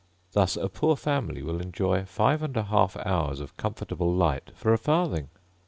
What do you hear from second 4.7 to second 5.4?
a farthing.